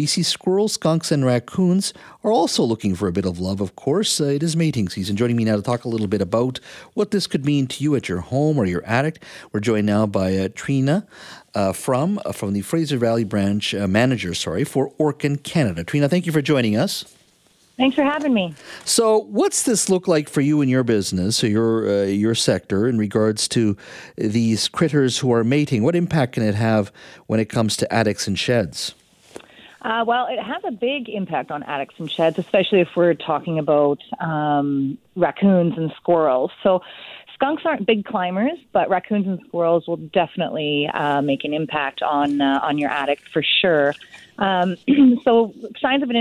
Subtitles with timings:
[0.00, 1.92] BC squirrels, skunks, and raccoons
[2.24, 4.18] are also looking for a bit of love, of course.
[4.18, 5.14] Uh, it is mating season.
[5.14, 6.58] Joining me now to talk a little bit about
[6.94, 10.06] what this could mean to you at your home or your attic, we're joined now
[10.06, 11.06] by uh, Trina
[11.54, 15.84] uh, from, uh, from the Fraser Valley branch uh, manager, sorry, for Orkin Canada.
[15.84, 17.04] Trina, thank you for joining us.
[17.76, 18.54] Thanks for having me.
[18.86, 22.88] So, what's this look like for you and your business or your uh, your sector
[22.88, 23.76] in regards to
[24.16, 25.82] these critters who are mating?
[25.82, 26.90] What impact can it have
[27.26, 28.94] when it comes to attics and sheds?
[29.82, 33.58] Uh, well, it has a big impact on attics and sheds, especially if we're talking
[33.58, 36.50] about um, raccoons and squirrels.
[36.62, 36.82] So,
[37.34, 42.42] skunks aren't big climbers, but raccoons and squirrels will definitely uh, make an impact on
[42.42, 43.94] uh, on your attic for sure.
[44.38, 44.76] Um,
[45.24, 46.16] so, signs of an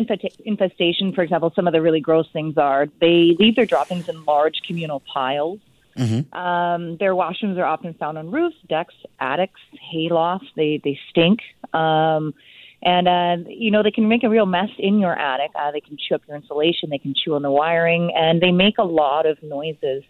[0.45, 4.23] infestation, for example, some of the really gross things are they leave their droppings in
[4.23, 5.59] large communal piles.
[5.97, 6.33] Mm-hmm.
[6.33, 9.59] Um, their washrooms are often found on roofs, decks, attics,
[9.93, 10.47] haylofts.
[10.55, 11.41] They they stink.
[11.73, 12.33] Um,
[12.81, 15.51] and uh, you know they can make a real mess in your attic.
[15.55, 18.51] Uh, they can chew up your insulation, they can chew on the wiring, and they
[18.51, 20.03] make a lot of noises.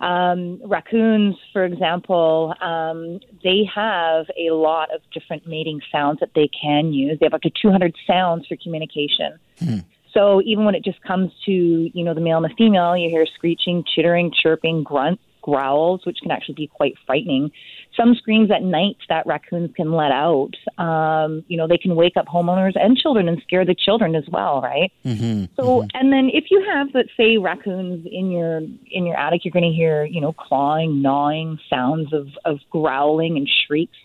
[0.00, 6.48] Um, raccoons, for example, um, they have a lot of different mating sounds that they
[6.48, 7.18] can use.
[7.18, 9.38] They have up to 200 sounds for communication.
[9.58, 9.78] Hmm.
[10.14, 13.10] So even when it just comes to you know the male and the female, you
[13.10, 17.50] hear screeching, chittering, chirping, grunts, growls, which can actually be quite frightening.
[17.96, 22.16] Some screams at night that raccoons can let out, um, you know, they can wake
[22.16, 24.92] up homeowners and children and scare the children as well, right?
[25.04, 25.88] Mm-hmm, so, mm-hmm.
[25.94, 28.58] and then if you have, let's say, raccoons in your
[28.90, 33.36] in your attic, you're going to hear, you know, clawing, gnawing sounds of of growling
[33.36, 33.96] and shrieks.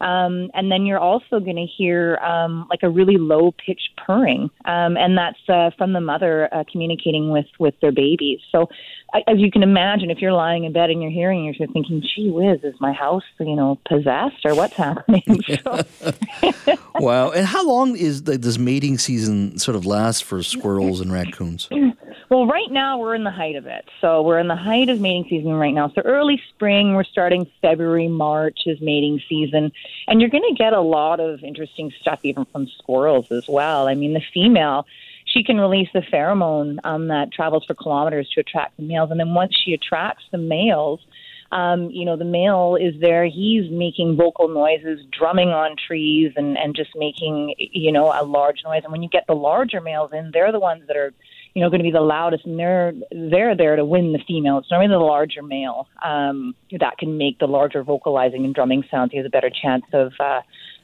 [0.00, 4.50] Um, and then you're also going to hear um, like a really low pitched purring,
[4.64, 8.40] um, and that's uh, from the mother uh, communicating with with their babies.
[8.50, 8.68] So,
[9.14, 12.30] as you can imagine, if you're lying in bed and you're hearing, you're thinking, "Gee
[12.30, 15.22] whiz, is my house you know possessed or what's happening?"
[16.96, 17.30] wow!
[17.30, 21.68] And how long is the, does mating season sort of last for squirrels and raccoons?
[22.30, 23.84] Well, right now we're in the height of it.
[24.00, 25.90] So we're in the height of mating season right now.
[25.94, 29.72] So early spring, we're starting February, March is mating season.
[30.08, 33.88] And you're going to get a lot of interesting stuff even from squirrels as well.
[33.88, 34.86] I mean, the female,
[35.26, 39.10] she can release the pheromone um, that travels for kilometers to attract the males.
[39.10, 41.00] And then once she attracts the males,
[41.52, 43.26] um, you know, the male is there.
[43.26, 48.64] He's making vocal noises, drumming on trees, and and just making you know a large
[48.64, 48.80] noise.
[48.82, 51.12] And when you get the larger males in, they're the ones that are
[51.54, 54.58] you know, going to be the loudest, and they're they're there to win the female.
[54.58, 59.12] It's normally the larger male um, that can make the larger vocalizing and drumming sounds.
[59.12, 60.40] He has a better chance of uh,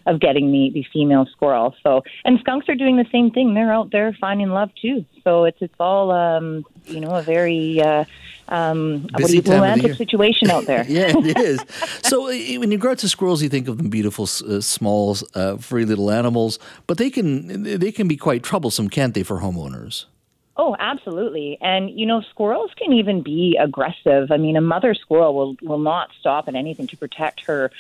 [0.06, 1.74] of getting the the female squirrel.
[1.82, 3.54] So, and skunks are doing the same thing.
[3.54, 5.04] They're out there finding love too.
[5.24, 8.04] So it's it's all um, you know a very uh,
[8.46, 10.84] um, what you, romantic situation out there.
[10.88, 11.64] yeah, it is.
[12.04, 15.84] so when you grow to squirrels, you think of them beautiful, uh, small, uh, free
[15.84, 20.04] little animals, but they can they can be quite troublesome, can't they, for homeowners?
[20.56, 21.58] Oh, absolutely.
[21.60, 24.30] And you know, squirrels can even be aggressive.
[24.30, 27.70] I mean, a mother squirrel will will not stop at anything to protect her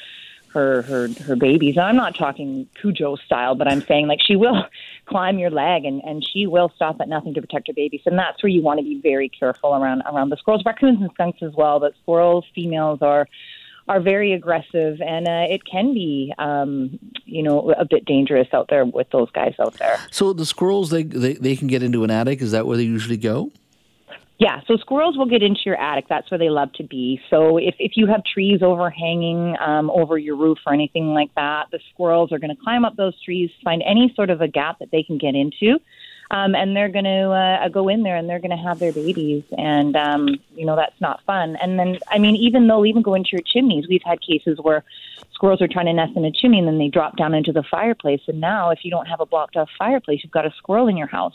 [0.52, 1.78] her her her babies.
[1.78, 4.64] I'm not talking Cujo style, but I'm saying like she will
[5.06, 8.02] climb your leg and and she will stop at nothing to protect her babies.
[8.06, 11.10] And that's where you want to be very careful around around the squirrels, raccoons and
[11.12, 11.80] skunks as well.
[11.80, 13.28] But squirrels, females are
[13.90, 18.68] are very aggressive, and uh, it can be, um, you know, a bit dangerous out
[18.70, 19.98] there with those guys out there.
[20.12, 22.40] So the squirrels, they, they they can get into an attic.
[22.40, 23.50] Is that where they usually go?
[24.38, 26.06] Yeah, so squirrels will get into your attic.
[26.08, 27.20] That's where they love to be.
[27.28, 31.66] So if, if you have trees overhanging um, over your roof or anything like that,
[31.72, 34.78] the squirrels are going to climb up those trees, find any sort of a gap
[34.78, 35.78] that they can get into
[36.30, 38.92] um, and they're going to uh, go in there and they're going to have their
[38.92, 41.56] babies, and um, you know that's not fun.
[41.60, 43.86] And then, I mean, even they'll even go into your chimneys.
[43.88, 44.84] We've had cases where
[45.32, 47.64] squirrels are trying to nest in a chimney and then they drop down into the
[47.70, 48.20] fireplace.
[48.28, 50.96] And now, if you don't have a blocked off fireplace, you've got a squirrel in
[50.96, 51.34] your house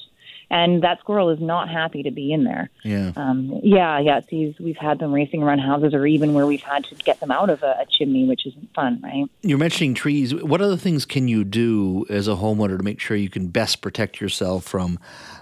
[0.50, 2.70] and that squirrel is not happy to be in there.
[2.84, 4.22] Yeah, um, yeah, yeah.
[4.28, 7.32] These we've had them racing around houses, or even where we've had to get them
[7.32, 9.26] out of a, a, chimney, which isn't fun, right?
[9.42, 10.34] You're mentioning trees.
[10.34, 13.82] What other things can you do as a homeowner to make sure you can best
[13.82, 15.00] protect yourself from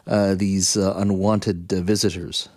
[0.07, 2.49] uh, these uh, unwanted uh, visitors?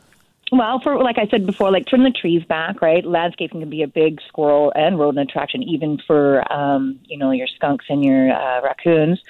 [0.52, 3.04] Well, for like I said before, like trim the trees back, right?
[3.04, 7.48] Landscaping can be a big squirrel and rodent attraction, even for um, you know your
[7.48, 9.20] skunks and your uh, raccoons.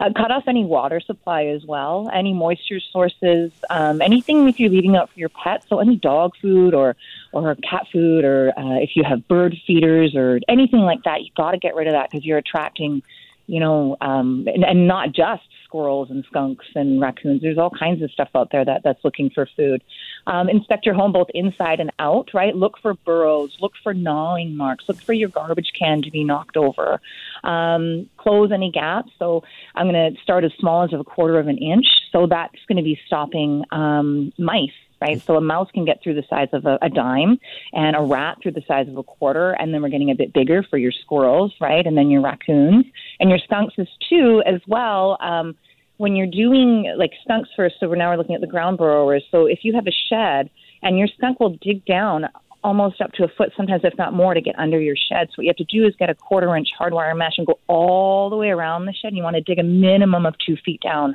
[0.00, 4.70] Uh, cut off any water supply as well, any moisture sources, um, anything if you're
[4.70, 5.66] leaving out for your pets.
[5.68, 6.96] So any dog food or
[7.32, 11.30] or cat food, or uh, if you have bird feeders or anything like that, you
[11.36, 13.02] got to get rid of that because you're attracting,
[13.46, 15.42] you know, um, and, and not just
[15.74, 17.42] squirrels and skunks and raccoons.
[17.42, 19.82] There's all kinds of stuff out there that that's looking for food.
[20.28, 22.54] Um, inspect your home both inside and out, right?
[22.54, 26.56] Look for burrows, look for gnawing marks, look for your garbage can to be knocked
[26.56, 27.00] over.
[27.42, 29.10] Um, close any gaps.
[29.18, 29.42] So
[29.74, 31.86] I'm going to start as small as a quarter of an inch.
[32.12, 34.70] So that's going to be stopping um, mice
[35.04, 35.22] right?
[35.22, 37.38] So a mouse can get through the size of a, a, dime
[37.72, 40.32] and a rat through the size of a quarter, and then we're getting a bit
[40.32, 41.86] bigger for your squirrels, right?
[41.86, 42.86] And then your raccoons
[43.20, 45.18] and your skunks is too as well.
[45.20, 45.56] Um,
[45.98, 49.24] when you're doing like skunks first, so we're now we're looking at the ground burrowers.
[49.30, 50.50] So if you have a shed
[50.82, 52.26] and your skunk will dig down
[52.64, 55.28] almost up to a foot, sometimes if not more, to get under your shed.
[55.28, 57.58] So what you have to do is get a quarter inch hardwire mesh and go
[57.66, 59.08] all the way around the shed.
[59.08, 61.14] And you want to dig a minimum of two feet down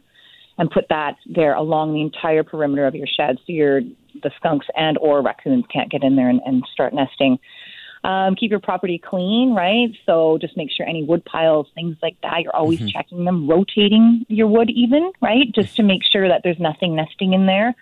[0.59, 3.81] and put that there along the entire perimeter of your shed so your
[4.21, 7.39] the skunks and or raccoons can't get in there and, and start nesting.
[8.03, 9.89] Um, keep your property clean, right?
[10.06, 12.89] So just make sure any wood piles, things like that, you're always mm-hmm.
[12.89, 15.51] checking them, rotating your wood even, right?
[15.53, 17.75] Just to make sure that there's nothing nesting in there.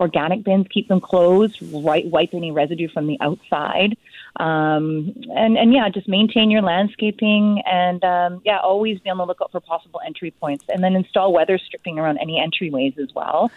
[0.00, 3.96] Organic bins, keep them closed, right, wipe any residue from the outside.
[4.36, 9.26] Um, and, and yeah, just maintain your landscaping and um, yeah, always be on the
[9.26, 13.50] lookout for possible entry points and then install weather stripping around any entryways as well.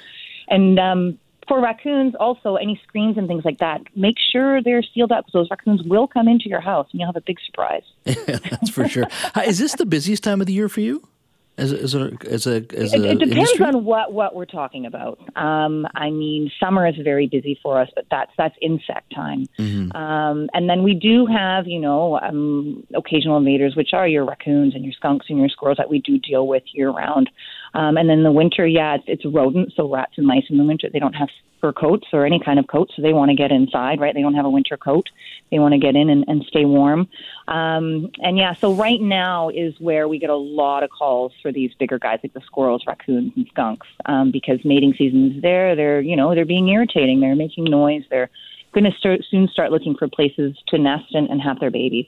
[0.48, 5.12] And um, for raccoons, also any screens and things like that, make sure they're sealed
[5.12, 7.84] up because those raccoons will come into your house and you'll have a big surprise.
[8.04, 9.08] That's for sure.
[9.46, 11.08] Is this the busiest time of the year for you?
[11.58, 13.66] As a, as a, as a, as it, it depends industry?
[13.66, 15.20] on what what we're talking about.
[15.36, 19.48] Um, I mean, summer is very busy for us, but that's that's insect time.
[19.58, 19.96] Mm-hmm.
[19.96, 24.76] Um, and then we do have, you know, um, occasional invaders, which are your raccoons
[24.76, 27.30] and your skunks and your squirrels that we do deal with year round.
[27.78, 30.64] Um, and then the winter, yeah, it's, it's rodents, so rats and mice in the
[30.64, 30.90] winter.
[30.92, 31.30] They don't have
[31.62, 34.16] fur coats or any kind of coat, so they want to get inside, right?
[34.16, 35.10] They don't have a winter coat.
[35.52, 37.08] They want to get in and, and stay warm.
[37.48, 41.52] Um, and yeah, so right now is where we get a lot of calls for
[41.52, 45.76] these bigger guys like the squirrels, raccoons, and skunks um, because mating season is there.
[45.76, 47.20] They're you know they're being irritating.
[47.20, 48.04] They're making noise.
[48.10, 48.32] They're
[48.74, 52.08] going to start, soon start looking for places to nest and, and have their babies.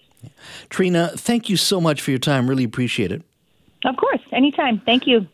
[0.70, 2.50] Trina, thank you so much for your time.
[2.50, 3.22] Really appreciate it.
[3.86, 4.82] Of course, anytime.
[4.86, 5.28] Thank you.